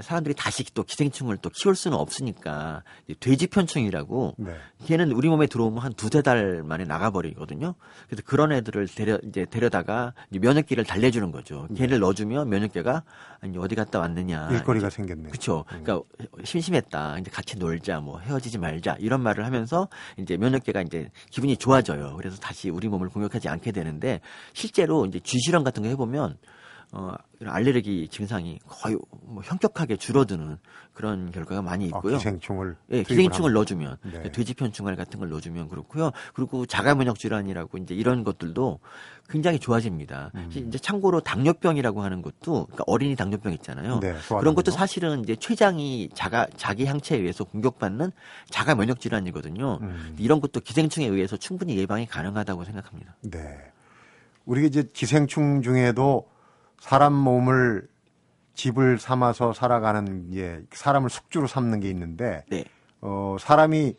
[0.00, 2.82] 사람들이 다시 또 기생충을 또 키울 수는 없으니까
[3.20, 4.52] 돼지편충이라고 네.
[4.86, 7.74] 걔는 우리 몸에 들어오면 한 두세 달 만에 나가버리거든요.
[8.06, 11.66] 그래서 그런 애들을 데려, 이제 데려다가 이제 면역기를 달래주는 거죠.
[11.76, 13.02] 걔를 넣어주면 면역계가
[13.40, 14.50] 아니, 어디 갔다 왔느냐.
[14.52, 15.30] 일거리가 생겼네.
[15.30, 15.64] 그렇죠.
[15.68, 16.00] 그러니까
[16.44, 17.18] 심심했다.
[17.18, 22.14] 이제 같이 놀자, 뭐 헤어지지 말자 이런 말을 하면서 이제 면역계가 이제 기분이 좋아져요.
[22.16, 24.20] 그래서 다시 우리 몸을 공격하지 않게 되는데
[24.52, 26.36] 실제로 이제 쥐 실험 같은 거 해보면
[26.92, 27.12] 어
[27.44, 30.56] 알레르기 증상이 거의 뭐 현격하게 줄어드는
[30.94, 32.16] 그런 결과가 많이 아, 있고요.
[32.16, 33.52] 기생충을 예, 기생충을.
[33.52, 34.32] 넣어주면 네.
[34.32, 36.12] 돼지편충알 같은 걸 넣어주면 그렇고요.
[36.32, 38.80] 그리고 자가면역 질환이라고 이제 이런 것들도
[39.28, 40.30] 굉장히 좋아집니다.
[40.34, 40.48] 음.
[40.50, 44.00] 이제 참고로 당뇨병이라고 하는 것도 그러니까 어린이 당뇨병 있잖아요.
[44.00, 44.14] 네.
[44.40, 48.12] 그런 것도 사실은 이제 췌장이 자가 자기 항체에 의해서 공격받는
[48.48, 49.78] 자가 면역 질환이거든요.
[49.82, 50.16] 음.
[50.18, 53.14] 이런 것도 기생충에 의해서 충분히 예방이 가능하다고 생각합니다.
[53.20, 53.58] 네.
[54.46, 56.26] 우리가 이제 기생충 중에도
[56.80, 57.88] 사람 몸을
[58.54, 62.64] 집을 삼아서 살아가는 예 사람을 숙주로 삼는 게 있는데 네.
[63.00, 63.94] 어 사람이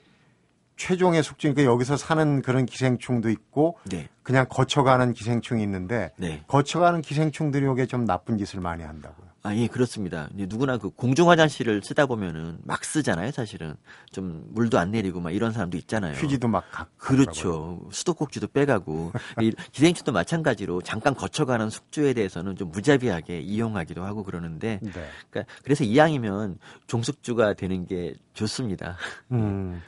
[0.75, 4.07] 최종의 숙주니까 여기서 사는 그런 기생충도 있고 네.
[4.23, 6.43] 그냥 거쳐가는 기생충이 있는데 네.
[6.47, 9.28] 거쳐가는 기생충들이 요게 좀 나쁜 짓을 많이 한다고요.
[9.49, 10.29] 아, 예, 그렇습니다.
[10.33, 13.75] 누구나 그 공중 화장실을 쓰다 보면은 막 쓰잖아요, 사실은.
[14.11, 16.13] 좀 물도 안 내리고 막 이런 사람도 있잖아요.
[16.13, 16.95] 휴지도 막 각.
[16.97, 17.79] 그렇죠.
[17.91, 24.91] 수도꼭지도 빼가고 이 기생충도 마찬가지로 잠깐 거쳐가는 숙주에 대해서는 좀 무자비하게 이용하기도 하고 그러는데, 네.
[25.31, 28.97] 그러니까 그래서 이왕이면 종숙주가 되는 게 좋습니다.
[29.31, 29.81] 음.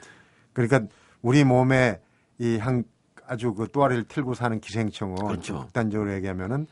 [0.54, 0.82] 그러니까
[1.21, 2.00] 우리 몸에
[2.39, 2.84] 이 한
[3.28, 5.60] 아주 그 또아리를 틀고 사는 기생충은 그렇죠.
[5.60, 6.65] 극단적으로 얘기하면은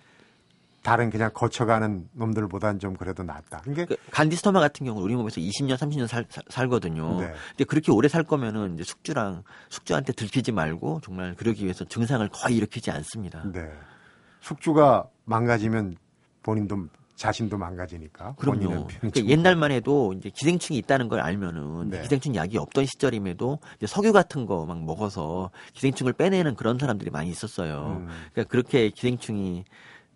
[0.90, 3.60] 다른 그냥 거쳐가는 놈들보다는 좀 그래도 낫다.
[3.64, 7.34] 그러니까 그 간디스토마 같은 경우는 우리 몸에서 20년, 30년 살, 살, 거든요 네.
[7.50, 12.58] 근데 그렇게 오래 살 거면은 이제 숙주랑 숙주한테 들키지 말고 정말 그러기 위해서 증상을 거의
[12.58, 13.44] 일으키지 않습니다.
[13.52, 13.70] 네.
[14.42, 15.96] 숙주가 망가지면
[16.44, 18.36] 본인도 자신도 망가지니까.
[18.38, 18.88] 그럼요.
[18.88, 22.02] 그러니까 좀- 옛날만 해도 이제 기생충이 있다는 걸 알면은 네.
[22.02, 27.30] 기생충 약이 없던 시절임에도 이제 석유 같은 거 막 먹어서 기생충을 빼내는 그런 사람들이 많이
[27.30, 27.98] 있었어요.
[28.00, 28.08] 음.
[28.32, 29.66] 그러니까 그렇게 기생충이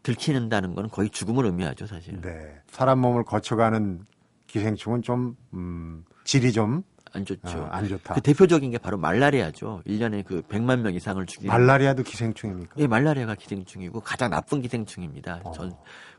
[0.03, 2.19] 들키는다는 건 거의 죽음을 의미하죠, 사실.
[2.21, 2.61] 네.
[2.69, 4.05] 사람 몸을 거쳐가는
[4.47, 7.59] 기생충은 좀 음, 질이 좀 안 좋죠.
[7.59, 8.15] 어, 안 좋다.
[8.15, 9.83] 그 대표적인 게 바로 말라리아죠.
[9.85, 12.73] 1년에 그 100만 명 이상을 죽이는 말라리아도 기생충입니까?
[12.79, 15.41] 예, 말라리아가 기생충이고 가장 나쁜 기생충입니다.
[15.43, 15.51] 어.
[15.51, 15.73] 전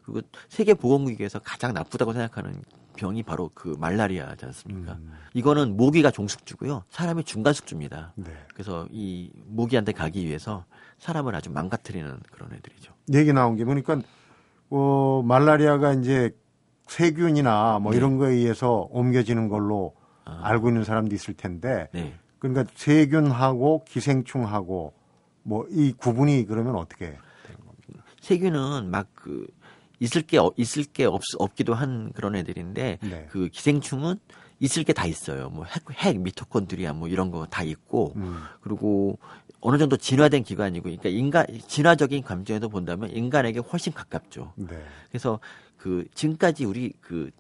[0.05, 2.63] 그리고 세계 보건기구에서 가장 나쁘다고 생각하는
[2.97, 4.93] 병이 바로 그 말라리아지 않습니까?
[4.93, 5.13] 음.
[5.35, 6.85] 이거는 모기가 종숙주고요.
[6.91, 8.13] 사람이 중간 숙주입니다.
[8.15, 8.31] 네.
[8.55, 10.65] 그래서 이 모기한테 가기 위해서
[10.99, 12.93] 사람을 아주 망가뜨리는 그런 애들이죠.
[13.13, 14.01] 얘기 나온 게 보니까
[14.71, 16.35] 어, 말라리아가 이제
[16.87, 17.99] 세균이나 뭐 네.
[17.99, 20.41] 이런 거에 의해서 옮겨지는 걸로 아.
[20.45, 22.15] 알고 있는 사람도 있을 텐데 네.
[22.39, 24.95] 그러니까 세균하고 기생충하고
[25.43, 27.17] 뭐 이 구분이 그러면 어떻게
[28.21, 29.47] 세균은 막그
[30.01, 33.27] 있을 게 어- 있을 게 없, 없기도 한 그런 애들인데 네.
[33.31, 34.17] 그 기생충은
[34.61, 35.51] 있을 게 다 있어요.
[35.51, 38.39] 뭐 핵, 핵 미토콘드리아 뭐 이런 거 다 있고 음.
[38.63, 39.19] 그리고
[39.67, 44.53] 어느 정도 진화된 기관이고 그러니까 인간 진화적인 감정에서 본다면 인간에게 훨씬 가깝죠.
[44.57, 44.77] 네.
[45.09, 45.41] 그래서
[45.79, 47.31] 그 지금까지 우리 그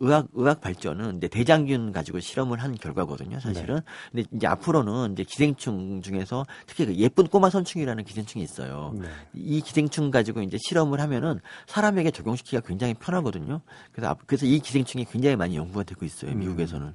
[0.00, 3.80] 의학 의학 발전은 이제 대장균 가지고 실험을 한 결과거든요, 사실은.
[4.10, 8.92] 근데 이제 앞으로는 이제 기생충 중에서 특히 그 예쁜 꼬마 선충이라는 기생충이 있어요.
[9.00, 9.06] 네.
[9.32, 13.60] 이 기생충 가지고 이제 실험을 하면은 사람에게 적용시키기가 굉장히 편하거든요.
[13.92, 16.40] 그래서 앞- 그래서 이 기생충이 굉장히 많이 연구가 되고 있어요, 음.
[16.40, 16.94] 미국에서는.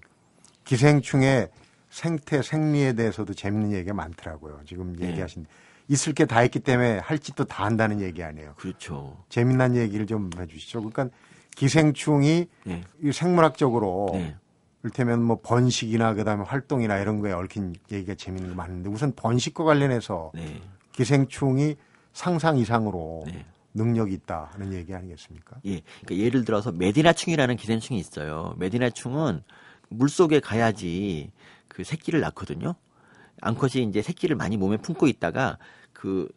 [0.66, 1.50] 기생충의
[1.90, 4.62] 생태 생리에 대해서도 재밌는 얘기가 많더라고요.
[4.66, 5.10] 지금 네.
[5.10, 5.46] 얘기하신
[5.88, 8.54] 있을 게다 있기 때문에 할 짓도 다 한다는 얘기 아니에요.
[8.58, 9.24] 그렇죠.
[9.30, 10.80] 재미난 얘기를 좀 해주시죠.
[10.80, 11.10] 그러니까
[11.56, 12.84] 기생충이 네.
[13.02, 14.36] 이 생물학적으로 네.
[14.84, 20.32] 이를테면 뭐 번식이나 그다음에 활동이나 이런 거에 얽힌 얘기가 재밌는 게 많은데 우선 번식과 관련해서
[20.36, 20.62] 네.
[20.92, 21.76] 기생충이
[22.14, 23.46] 상상 이상으로 네.
[23.74, 25.58] 능력이 있다는 얘기 아니겠습니까?
[25.66, 25.82] 예.
[26.02, 28.56] 그러니까 예를 들어서 메디나충이라는 기생충이 있어요.
[28.58, 29.44] 메디나충은
[29.90, 31.32] 물 속에 가야지
[31.78, 32.74] 그 새끼를 낳거든요.
[33.40, 35.60] 암컷이 이제 새끼를 많이 몸에 품고 있다가
[35.94, 36.28] 그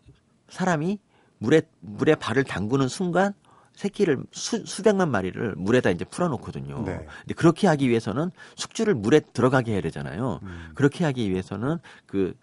[0.51, 0.99] 사람이
[1.39, 3.33] 물에 물에 발을 담그는 순간
[3.75, 6.83] 새끼를 수, 수백만 마리를 물에다 이제 풀어놓거든요.
[6.83, 7.07] 네.
[7.21, 10.41] 근데 그렇게 하기 위해서는 숙주를 물에 들어가게 해야 되잖아요.
[10.43, 10.73] 음.
[10.75, 12.35] 그렇게 하기 위해서는 그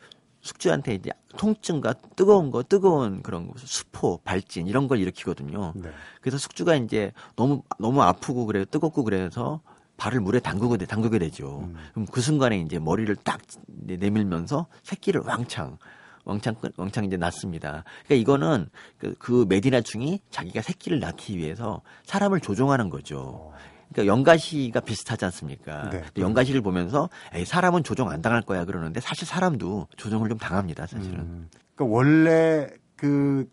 [0.41, 5.73] 숙주한테 이제 통증과 뜨거운 거, 뜨거운 그런 거, 수포, 발진 이런 걸 일으키거든요.
[5.75, 5.91] 네.
[6.19, 9.61] 그래서 숙주가 이제 너무 너무 아프고 그래 뜨겁고 그래서
[9.97, 11.61] 발을 물에 담그게 돼- 담그게 되죠.
[11.63, 11.75] 음.
[11.93, 15.77] 그럼 그 순간에 이제 머리를 딱 내밀면서 새끼를 왕창
[16.23, 17.83] 왕창 끊- 왕창 이제 낳습니다.
[18.05, 23.19] 그러니까 이거는 그, 그 메디나 충이 자기가 새끼를 낳기 위해서 사람을 조종하는 거죠.
[23.19, 23.53] 어,
[23.91, 25.89] 그러니까 연가시가 비슷하지 않습니까?
[25.89, 26.03] 네.
[26.17, 30.85] 연가시를 보면서 에이, 사람은 조종 안 당할 거야 그러는데 사실 사람도 조종을 좀 당합니다.
[30.85, 31.19] 사실은.
[31.19, 31.49] 음.
[31.75, 33.49] 그러니까 원래 그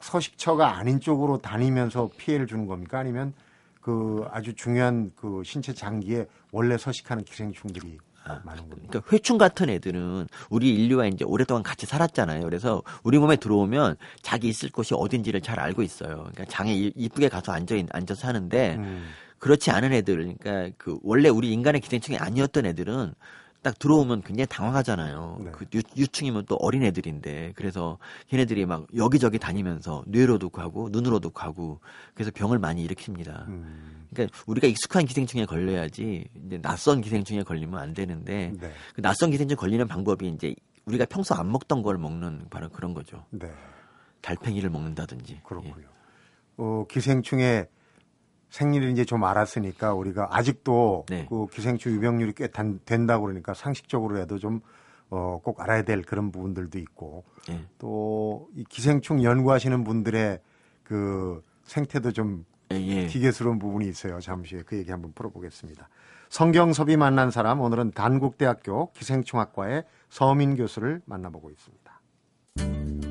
[0.00, 2.98] 서식처가 아닌 쪽으로 다니면서 피해를 주는 겁니까?
[2.98, 3.32] 아니면
[3.88, 7.96] 그 아주 중요한 그 신체 장기에 원래 서식하는 기생충들이
[8.44, 8.86] 많은 겁니까?
[8.90, 12.42] 그러니까 회충 같은 애들은 우리 인류와 이제 오랫동안 같이 살았잖아요.
[12.42, 16.16] 그래서 우리 몸에 들어오면 자기 있을 곳이 어딘지를 잘 알고 있어요.
[16.16, 19.08] 그러니까 장에 이- 이쁘게 가서 앉아 있- 앉아서 사는데 음.
[19.38, 23.14] 그렇지 않은 애들, 그러니까 그 원래 우리 인간의 기생충이 아니었던 애들은
[23.62, 25.40] 딱 들어오면 굉장히 당황하잖아요.
[25.44, 25.50] 네.
[25.52, 31.80] 그 유, 유충이면 또 어린 애들인데 그래서 걔네들이 막 여기저기 다니면서 뇌로도 가고 눈으로도 가고
[32.14, 33.48] 그래서 병을 많이 일으킵니다.
[33.48, 34.06] 음.
[34.10, 38.72] 그러니까 우리가 익숙한 기생충에 걸려야지 이제 낯선 기생충에 걸리면 안 되는데 네.
[38.94, 43.24] 그 낯선 기생충 걸리는 방법이 이제 우리가 평소 안 먹던 걸 먹는 바로 그런 거죠.
[43.30, 43.50] 네.
[44.20, 45.40] 달팽이를 먹는다든지.
[45.44, 45.74] 그렇고요.
[45.78, 45.86] 예.
[46.56, 47.68] 어, 기생충의
[48.50, 51.26] 생리를 이제 좀 알았으니까 우리가 아직도 네.
[51.28, 54.60] 그 기생충 유병률이 꽤 단, 된다고 그러니까 상식적으로라도 좀
[55.10, 57.64] 어, 꼭 알아야 될 그런 부분들도 있고 예.
[57.78, 60.38] 또이 기생충 연구하시는 분들의
[60.82, 63.06] 그 생태도 좀 예, 예.
[63.06, 64.20] 기계스러운 부분이 있어요.
[64.20, 65.88] 잠시 후에 그 얘기 한번 풀어보겠습니다.
[66.28, 73.07] 성경섭이 만난 사람 오늘은 단국대학교 기생충학과의 서민 교수를 만나보고 있습니다.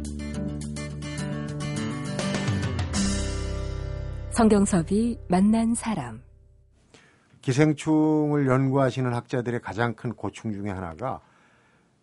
[4.37, 6.21] 성경섭이 만난 사람.
[7.41, 11.21] 기생충을 연구하시는 학자들의 가장 큰 고충 중에 하나가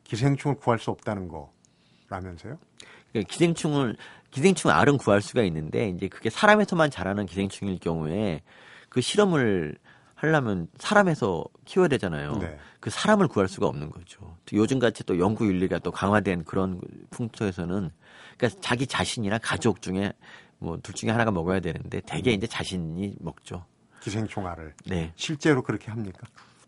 [0.03, 2.59] 기생충을 구할 수 없다는 거라면서요?
[3.12, 3.97] 그러니까 기생충을
[4.33, 8.42] 기생충 알은 구할 수가 있는데 이제 그게 사람에서만 자라는 기생충일 경우에
[8.88, 9.77] 그 실험을
[10.16, 12.38] 하려면 사람에서 키워야 되잖아요.
[12.38, 12.59] 네.
[12.81, 14.37] 그 사람을 구할 수가 없는 거죠.
[14.53, 17.90] 요즘 같이 또 연구 윤리가 또 강화된 그런 풍토에서는
[18.37, 20.12] 그러니까 자기 자신이나 가족 중에
[20.64, 23.64] 뭐 둘 중에 하나가 먹어야 되는데 대개 이제 자신이 먹죠.
[24.00, 25.12] 기생충 알을 네.
[25.16, 26.20] 실제로 그렇게 합니까?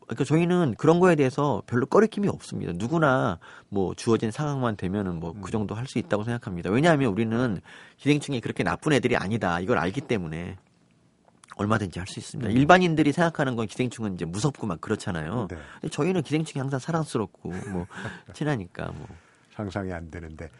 [0.04, 2.72] 그러니까 저희는 그런 거에 대해서 별로 꺼리낌이 없습니다.
[2.74, 6.70] 누구나 뭐 주어진 상황만 되면은 뭐 그 정도 할 수 있다고 생각합니다.
[6.70, 7.60] 왜냐하면 우리는
[7.96, 9.58] 기생충이 그렇게 나쁜 애들이 아니다.
[9.60, 10.56] 이걸 알기 때문에
[11.56, 12.50] 얼마든지 할 수 있습니다.
[12.52, 15.48] 일반인들이 생각하는 건 기생충은 이제 무섭고 막 그렇잖아요.
[15.50, 15.56] 네.
[15.80, 17.86] 근데 저희는 기생충이 항상 사랑스럽고 뭐
[18.34, 19.06] 친하니까 뭐.
[19.54, 20.50] 상상이 안 되는데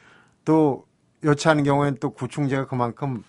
[0.45, 0.87] 또
[1.27, 3.23] 여차하는 경우에는 또 구충제가 그만큼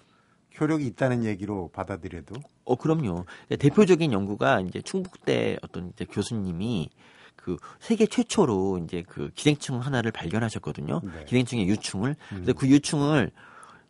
[0.60, 3.26] 효력이 있다는 얘기로 받아들여도 어 그럼요.
[3.60, 6.90] 대표적인 연구가 이제 충북대 어떤 이제 교수님이
[7.36, 11.02] 그 세계 최초로 이제 그 기생충 하나를 발견하셨거든요.
[11.04, 11.26] 네.
[11.26, 12.16] 기생충의 유충을.
[12.30, 13.32] 근데 그 유충을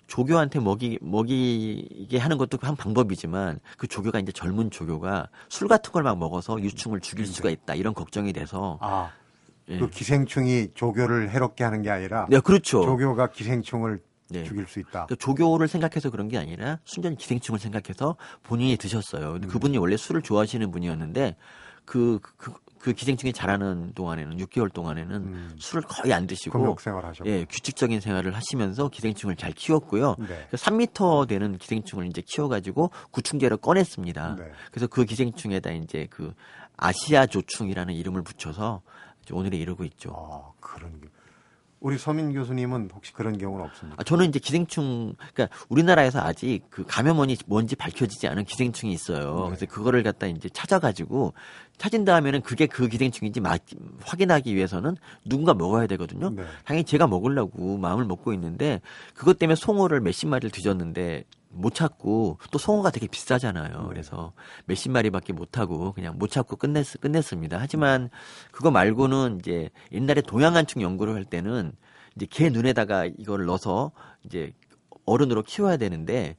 [0.08, 6.04] 조교한테 먹이 먹이게 하는 것도 한 방법이지만 그 조교가 이제 젊은 조교가 술 같은 걸
[6.04, 9.12] 막 먹어서 유충을 죽일 수가 있다 이런 걱정이 돼서 아,
[9.70, 9.80] 예.
[9.80, 12.82] 그 기생충이 조교를 해롭게 하는 게 아니라 네 그렇죠.
[12.84, 14.00] 조교가 기생충을
[14.30, 14.44] 네.
[14.44, 15.06] 죽일 수 있다.
[15.06, 19.34] 그러니까 조교를 생각해서 그런 게 아니라 순전히 기생충을 생각해서 본인이 드셨어요.
[19.36, 19.42] 음.
[19.48, 21.36] 그분이 원래 술을 좋아하시는 분이었는데
[21.86, 25.56] 그, 그, 그 기생충이 자라는 동안에는 6개월 동안에는 음.
[25.58, 26.60] 술을 거의 안 드시고.
[27.26, 30.18] 예, 규칙적인 생활을 하시면서 기생충을 잘 키웠고요.
[30.20, 30.48] 네.
[30.52, 34.36] 3미터 되는 기생충을 이제 키워가지고 구충제로 꺼냈습니다.
[34.38, 34.52] 네.
[34.72, 36.34] 그래서 그 기생충에다 이제 그
[36.76, 38.82] 아시아 조충이라는 이름을 붙여서
[39.34, 40.12] 오늘에 이르고 있죠.
[40.16, 41.08] 아, 그런 게.
[41.80, 44.02] 우리 서민 교수님은 혹시 그런 경우는 없습니까?
[44.02, 49.42] 아, 저는 이제 기생충, 그러니까 우리나라에서 아직 그 감염원이 뭔지 밝혀지지 않은 기생충이 있어요.
[49.42, 49.46] 네.
[49.46, 51.34] 그래서 그거를 갖다 이제 찾아가지고
[51.78, 53.58] 찾은 다음에는 그게 그 기생충인지 마-
[54.02, 56.32] 확인하기 위해서는 누군가 먹어야 되거든요.
[56.32, 56.44] 네.
[56.66, 58.82] 당연히 제가 먹으려고 마음을 먹고 있는데
[59.14, 63.82] 그것 때문에 송어를 몇십 마리를 뒤졌는데 못 찾고 또 송어가 되게 비싸잖아요.
[63.82, 63.88] 네.
[63.90, 64.34] 그래서
[64.66, 67.58] 몇십 마리밖에 못 하고 그냥 못 찾고 끝냈 끝냈습니다.
[67.60, 68.10] 하지만
[68.52, 71.74] 그거 말고는 이제 옛날에 동양한충 연구를 할 때는
[72.16, 73.92] 이제 개 눈에다가 이걸 넣어서
[74.26, 74.52] 이제
[75.06, 76.36] 어른으로 키워야 되는데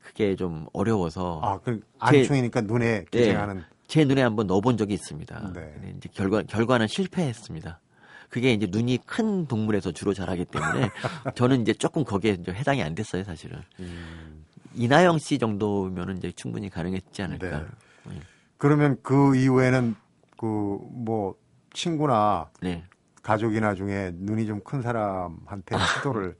[0.00, 3.18] 그게 좀 어려워서 아, 그 제- 안충이니까 눈에 네.
[3.18, 5.52] 기생하는 제 눈에 한번 넣어본 적이 있습니다.
[5.52, 5.94] 네.
[5.96, 7.80] 이제 결과 결과는 실패했습니다.
[8.28, 10.90] 그게 이제 눈이 큰 동물에서 주로 자라기 때문에
[11.34, 13.60] 저는 이제 조금 거기에 이제 해당이 안 됐어요, 사실은.
[13.80, 14.44] 음.
[14.76, 17.66] 이나영 씨 정도면은 이제 충분히 가능했지 않을까.
[18.04, 18.20] 네.
[18.58, 19.96] 그러면 그 이후에는
[20.38, 21.34] 그 뭐
[21.72, 22.84] 친구나 네.
[23.22, 26.36] 가족이나 중에 눈이 좀 큰 사람한테 시도를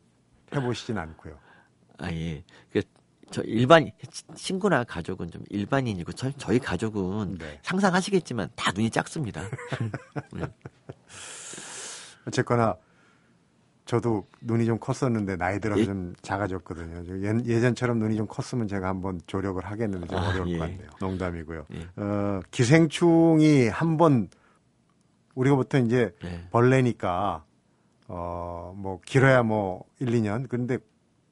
[0.54, 1.36] 해보시진 않고요.
[1.98, 2.44] 아 예.
[2.72, 2.82] 그
[3.30, 3.90] 저 일반
[4.34, 7.58] 친구나 가족은 좀 일반인이고 저, 저희 가족은 네.
[7.62, 9.42] 상상하시겠지만 다 눈이 작습니다.
[10.32, 10.42] 네.
[12.26, 12.76] 어쨌거나
[13.84, 15.84] 저도 눈이 좀 컸었는데 나이 들어서 예.
[15.84, 17.04] 좀 작아졌거든요.
[17.04, 20.58] 저 예- 예전처럼 눈이 좀 컸으면 제가 한번 조력을 하겠는데 좀 아, 어려울 예.
[20.58, 20.90] 것 같네요.
[21.00, 21.66] 농담이고요.
[21.74, 21.88] 예.
[21.96, 24.28] 어, 기생충이 한번
[25.34, 26.46] 우리가 보통 이제 네.
[26.50, 27.44] 벌레니까
[28.08, 30.46] 어, 뭐 길어야 뭐 1, 2년.
[30.48, 30.78] 그런데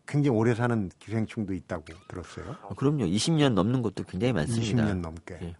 [0.09, 2.57] 굉장히 오래 사는 기생충도 있다고 들었어요.
[2.63, 3.05] 어, 그럼요.
[3.05, 4.85] 20년 넘는 것도 굉장히 많습니다.
[4.85, 5.35] 20년 넘게.
[5.43, 5.55] 예.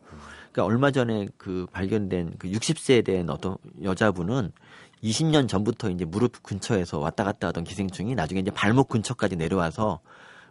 [0.51, 4.53] 그러니까 얼마 전에 그 발견된 그 60세에 된 어떤 여자분은
[5.05, 10.01] 20년 전부터 이제 무릎 근처에서 왔다 갔다 하던 기생충이 나중에 이제 발목 근처까지 내려와서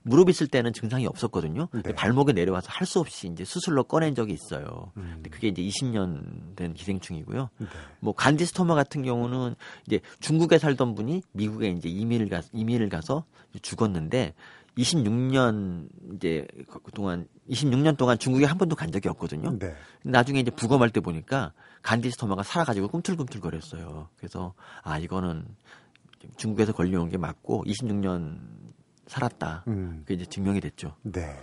[0.04, 1.68] 무릎 있을 때는 증상이 없었거든요.
[1.84, 1.94] 네.
[1.94, 4.92] 발목에 내려와서 할 수 없이 이제 수술로 꺼낸 적이 있어요.
[4.98, 5.12] 음.
[5.16, 7.50] 근데 그게 이제 20년 된 기생충이고요.
[7.58, 7.68] 네.
[8.00, 9.56] 뭐 간디스토마 같은 경우는
[9.86, 13.26] 이제 중국에 살던 분이 미국에 이제 이민을 가 이민을 가서
[13.62, 14.34] 죽었는데
[14.78, 16.46] 26년 이제
[16.84, 19.58] 그동안 26년 동안 중국에 한 번도 간 적이 없거든요.
[19.58, 19.74] 네.
[20.04, 24.10] 나중에 이제 부검할 때 보니까 간디스토마가 살아가지고 꿈틀꿈틀거렸어요.
[24.18, 25.46] 그래서 아 이거는
[26.38, 28.40] 중국에서 걸려온 게 맞고 26년
[29.08, 29.64] 살았다.
[29.68, 30.00] 음.
[30.02, 30.96] 그게 이제 증명이 됐죠.
[31.02, 31.38] 네.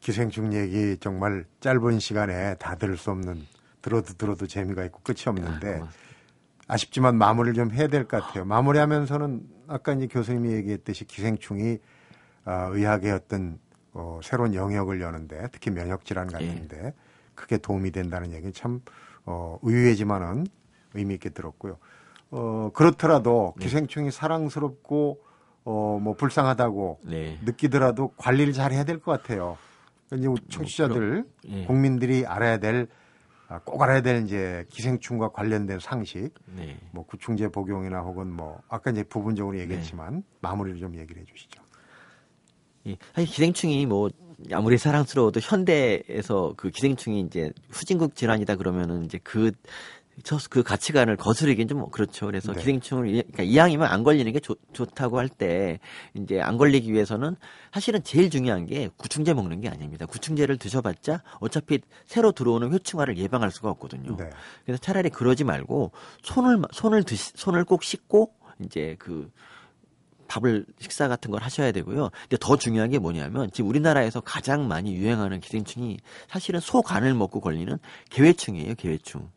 [0.00, 3.44] 기생충 얘기 정말 짧은 시간에 다 들을 수 없는
[3.82, 6.08] 들어도 들어도 재미가 있고 끝이 없는데 고맙습니다.
[6.68, 8.44] 아쉽지만 마무리를 좀 해야 될 것 같아요.
[8.44, 11.78] 마무리하면서는 아까 이제 교수님이 얘기했듯이 기생충이
[12.44, 13.58] 아, 의학의 어떤
[13.92, 16.94] 어, 새로운 영역을 여는데 특히 면역 질환 같은데
[17.34, 18.80] 크게 도움이 된다는 얘기 참
[19.24, 20.46] 어, 의외지만은
[20.94, 21.78] 의미 있게 들었고요.
[22.30, 25.22] 어, 그렇더라도 기생충이 사랑스럽고
[25.70, 27.38] 어, 뭐 불쌍하다고 네.
[27.44, 29.58] 느끼더라도 관리를 잘 해야 될 것 같아요.
[30.14, 31.64] 이제 우리 청취자들, 예.
[31.66, 32.86] 국민들이 알아야 될,
[33.48, 36.78] 아, 꼭 알아야 될 이제 기생충과 관련된 상식, 네.
[36.92, 41.60] 뭐 구충제 복용이나 혹은 뭐 아까 이제 부분적으로 얘기했지만 마무리를 좀 얘기를 해주시죠.
[42.86, 44.08] 예, 사실 기생충이 뭐
[44.50, 49.52] 아무리 사랑스러워도 현대에서 그 기생충이 이제 후진국 질환이다 그러면은 이제 그,
[50.24, 52.26] 저, 그 가치관을 거스르긴 좀 그렇죠.
[52.26, 52.58] 그래서 네.
[52.58, 55.78] 기생충을, 이- 그러니까 이왕이면 안 걸리는 게 좋, 좋다고 할 때,
[56.14, 57.36] 이제 안 걸리기 위해서는
[57.72, 60.06] 사실은 제일 중요한 게 구충제 먹는 게 아닙니다.
[60.06, 64.16] 구충제를 드셔봤자 어차피 새로 들어오는 회충화를 예방할 수가 없거든요.
[64.16, 64.30] 네.
[64.64, 68.32] 그래서 차라리 그러지 말고 손을 손을 드시, 손을 꼭 씻고
[68.64, 69.30] 이제 그
[70.26, 72.10] 밥을 식사 같은 걸 하셔야 되고요.
[72.22, 77.78] 근데 더 중요한 게 뭐냐면 지금 우리나라에서 가장 많이 유행하는 기생충이 사실은 소간을 먹고 걸리는
[78.10, 78.74] 개회충이에요.
[78.74, 79.30] 개회충.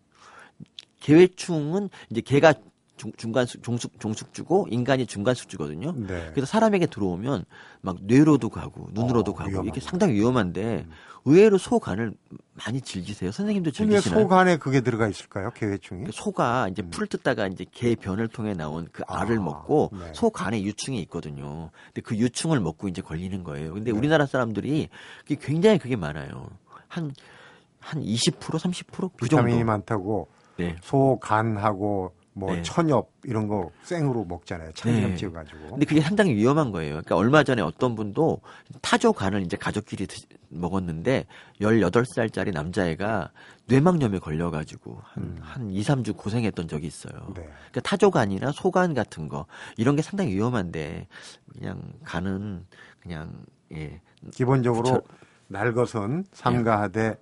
[1.01, 2.53] 개회충은 이제 개가
[2.97, 3.11] 중,
[3.47, 5.93] 수- 종숙 종숙주고 인간이 중간 숙주거든요.
[5.97, 6.29] 네.
[6.33, 7.45] 그래서 사람에게 들어오면
[7.81, 9.71] 막 뇌로도 가고 눈으로도 어, 가고 위험하구나.
[9.71, 10.85] 이게 상당히 위험한데
[11.25, 12.13] 의외로 소간을
[12.53, 13.31] 많이 즐기세요.
[13.31, 14.21] 선생님도 즐기시나요?
[14.21, 15.49] 속안에 그게 들어가 있을까요?
[15.55, 16.05] 개회충이?
[16.05, 20.11] 그 소가 이제 풀을 뜯다가 이제 개 변을 통해 나온 그 알을 아, 먹고 네.
[20.13, 21.71] 소 간에 유충이 있거든요.
[21.87, 23.69] 근데 그 유충을 먹고 이제 걸리는 거예요.
[23.69, 23.73] 네.
[23.73, 24.89] 근데 우리나라 사람들이
[25.41, 26.49] 굉장히 그게 많아요.
[26.87, 27.11] 한
[27.83, 29.17] 한 20% 30%그 정도.
[29.25, 30.27] 비타민이 많다고
[30.67, 30.75] 네.
[30.81, 32.61] 소 간하고 뭐 네.
[32.61, 34.71] 천엽 이런 거 생으로 먹잖아요.
[34.73, 35.15] 참기름 네.
[35.17, 35.71] 찍어 가지고.
[35.71, 36.91] 근데 그게 상당히 위험한 거예요.
[36.93, 38.39] 그러니까 얼마 전에 어떤 분도
[38.81, 41.25] 타조 간을 이제 가족끼리 드- 먹었는데
[41.59, 43.31] 18살짜리 남자애가
[43.67, 45.37] 뇌막염에 걸려 가지고 한, 음.
[45.41, 47.13] 한 2, 3주 고생했던 적이 있어요.
[47.35, 47.41] 네.
[47.43, 49.45] 그러니까 타조 간이나 소간 같은 거
[49.77, 51.07] 이런 게 상당히 위험한데
[51.53, 52.65] 그냥 간은
[53.01, 53.43] 그냥
[53.73, 53.99] 예
[54.31, 55.03] 기본적으로 부처-
[55.47, 57.17] 날것은 삼가하되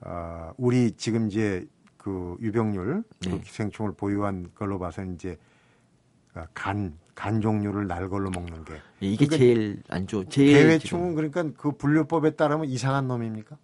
[0.00, 1.64] 어, 우리 지금 이제
[1.98, 3.40] 그 유병률 그 네.
[3.40, 5.36] 기생충을 보유한 걸로 봐서 이제
[6.34, 10.24] 어, 간, 간 종류를 날 걸로 먹는 게 이게 그러니까 제일 안 좋.
[10.30, 13.56] 제일 개회충은 그러니까 그 분류법에 따르면 이상한 놈입니까?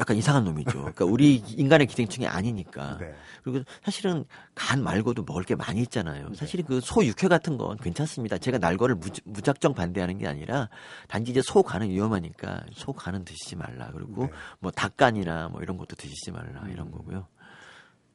[0.00, 0.72] 약간 이상한 놈이죠.
[0.80, 2.98] 그러니까 우리 인간의 기생충이 아니니까.
[2.98, 3.14] 네.
[3.44, 6.34] 그리고 사실은 간 말고도 먹을 게 많이 있잖아요.
[6.34, 8.38] 사실은 그 소 육회 같은 건 괜찮습니다.
[8.38, 10.68] 제가 날 거를 무, 무작정 반대하는 게 아니라
[11.06, 13.90] 단지 이제 소 간은 위험하니까 소 간은 드시지 말라.
[13.92, 14.32] 그리고 네.
[14.58, 16.70] 뭐 닭간이나 뭐 이런 것도 드시지 말라 음.
[16.72, 17.26] 이런 거고요.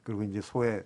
[0.02, 0.82] 그리고 이제 소의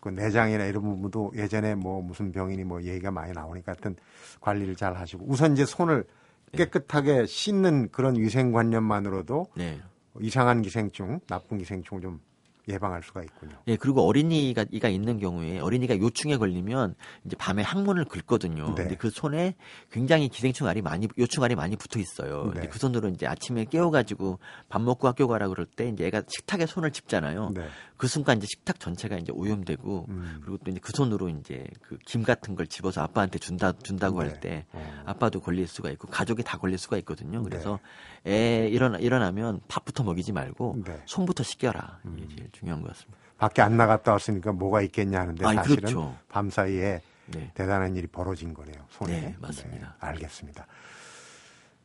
[0.00, 3.96] 그 내장이나 이런 부분도 예전에 뭐 무슨 병이니 뭐 얘기가 많이 나오니까 하여튼
[4.40, 6.04] 관리를 잘 하시고 우선 이제 손을
[6.52, 6.58] 네.
[6.58, 9.80] 깨끗하게 씻는 그런 위생관념만으로도 네.
[10.20, 12.20] 이상한 기생충, 나쁜 기생충을 좀
[12.68, 13.56] 예방할 수가 있군요.
[13.68, 18.68] 예, 그리고 어린이가 이가 있는 경우에 어린이가 요충에 걸리면 이제 밤에 항문을 긁거든요.
[18.74, 18.82] 네.
[18.82, 19.54] 근데 그 손에
[19.92, 22.52] 굉장히 기생충 알이 많이 요충 알이 많이 붙어 있어요.
[22.54, 22.68] 네.
[22.68, 26.66] 그 손으로 이제 아침에 깨워 가지고 밥 먹고 학교 가라 그럴 때 이제 애가 식탁에
[26.66, 27.50] 손을 짚잖아요.
[27.54, 27.68] 네.
[27.96, 30.38] 그 순간 이제 식탁 전체가 이제 오염되고 음.
[30.42, 34.28] 그리고 또 이제 그 손으로 이제 그 김 같은 걸 집어서 아빠한테 준다 준다고 네.
[34.28, 35.02] 할때 어.
[35.06, 37.42] 아빠도 걸릴 수가 있고 가족이 다 걸릴 수가 있거든요.
[37.42, 37.80] 그래서
[38.26, 40.92] 애 일어나 일어나면 밥부터 먹이지 말고 네.
[40.92, 41.00] 음.
[41.06, 42.00] 손부터 씻겨라.
[42.36, 43.18] 제일 중요한 것 같습니다.
[43.38, 46.16] 밖에 안 나갔다 왔으니까 뭐가 있겠냐 하는데 아니, 사실은 그렇죠.
[46.28, 47.50] 밤 사이에 네.
[47.54, 48.76] 대단한 일이 벌어진 거네요.
[48.90, 49.20] 손에.
[49.20, 49.96] 네, 맞습니다.
[50.00, 50.66] 알겠습니다.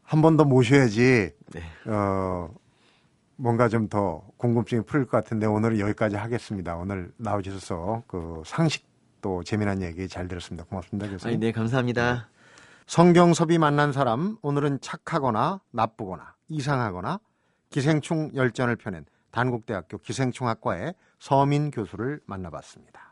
[0.04, 1.62] 한 번 더 모셔야지 네.
[1.88, 2.50] 어
[3.38, 6.76] 뭔가 좀 더 궁금증이 풀릴 것 같은데 오늘은 여기까지 하겠습니다.
[6.76, 8.86] 오늘 나오셔서 그 상식
[9.22, 10.64] 또 재미난 얘기 잘 들었습니다.
[10.66, 11.40] 고맙습니다, 아니, 교수님.
[11.40, 12.28] 네, 감사합니다.
[12.88, 17.20] 성경섭이 만난 사람 오늘은 착하거나 나쁘거나 이상하거나
[17.70, 23.12] 기생충 열전을 펴낸 단국대학교 기생충학과의 서민 교수를 만나봤습니다.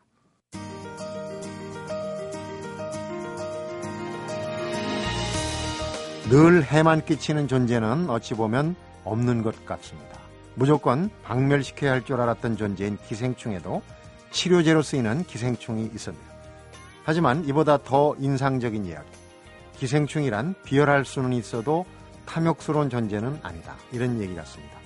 [6.29, 10.19] 늘 해만 끼치는 존재는 어찌 보면 없는 것 같습니다.
[10.55, 13.81] 무조건 박멸시켜야 할 줄 알았던 존재인 기생충에도
[14.31, 16.25] 치료제로 쓰이는 기생충이 있습니다.
[17.03, 19.09] 하지만 이보다 더 인상적인 이야기.
[19.77, 21.85] 기생충이란 비열할 수는 있어도
[22.25, 23.75] 탐욕스러운 존재는 아니다.
[23.91, 24.78] 이런 얘기 같습니다.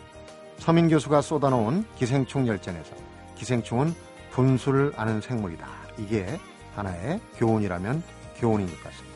[0.57, 2.95] 서민 교수가 쏟아놓은 기생충 열전에서
[3.35, 3.93] 기생충은
[4.31, 5.67] 분수를 아는 생물이다.
[5.97, 6.39] 이게
[6.75, 8.01] 하나의 교훈이라면
[8.37, 9.13] 교훈인 것 같습니다.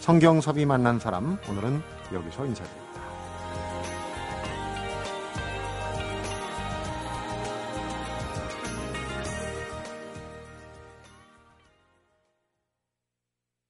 [0.00, 2.79] 성경섭이 만난 사람 오늘은 여기서 인사드립니다.